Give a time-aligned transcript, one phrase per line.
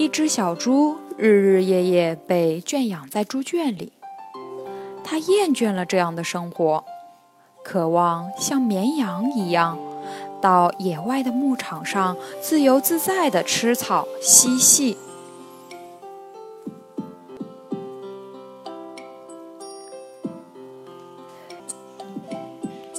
[0.00, 3.92] 一只小猪日日夜夜被圈养在猪圈里，
[5.04, 6.82] 它厌倦了这样的生活，
[7.62, 9.78] 渴望像绵羊一样
[10.40, 14.96] 到野外的牧场上自由自在地吃草嬉戏。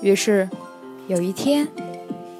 [0.00, 0.48] 于是，
[1.08, 1.66] 有一天，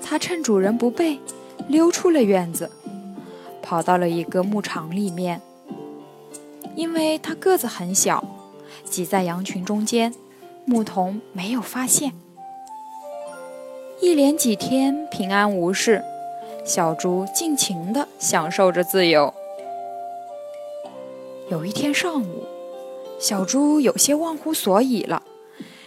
[0.01, 1.19] 它趁主人不备，
[1.67, 2.71] 溜出了院子。
[3.65, 5.41] 跑到了一个牧场里面，
[6.77, 8.23] 因为它个子很小，
[8.85, 10.15] 挤在羊群中间，
[10.67, 12.13] 牧童没有发现。
[14.03, 16.05] 一连几天平安无事，
[16.63, 19.33] 小猪尽情地享受着自由。
[21.51, 22.45] 有一天上午，
[23.19, 25.23] 小猪有些忘乎所以了，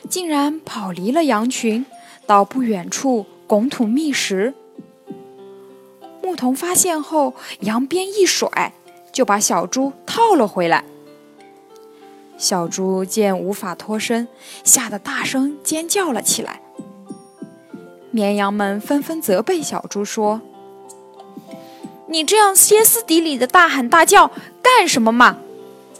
[0.09, 1.85] 竟然跑离了羊群，
[2.25, 4.55] 到不远处拱土觅食。
[6.27, 8.73] 牧童发现后，扬鞭一甩，
[9.13, 10.83] 就把小猪套了回来。
[12.37, 14.27] 小猪见无法脱身，
[14.61, 16.59] 吓得大声尖叫了起来。
[18.11, 20.41] 绵羊们纷纷责备小猪说
[22.11, 24.29] ：“你这样歇斯底里的大喊大叫
[24.61, 25.37] 干什么嘛？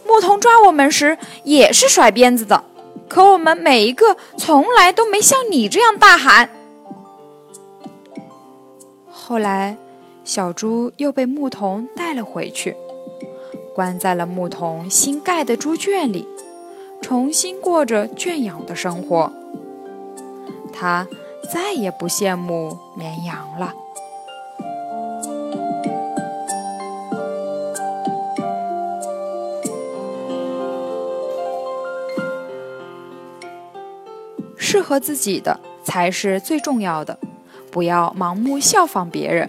[0.06, 2.64] 牧童抓我们时也是甩鞭子的，
[3.08, 6.50] 可我们每一个从来都没像你这样大喊。”
[9.10, 9.78] 后来。
[10.28, 12.76] 小猪又被牧童带了回去，
[13.74, 16.28] 关在了牧童新盖的猪圈里，
[17.00, 19.32] 重新过着圈养的生活。
[20.70, 21.08] 他
[21.50, 23.72] 再也不羡慕绵羊了。
[34.58, 37.18] 适合自己的才是最重要的，
[37.70, 39.48] 不要盲目效仿别人。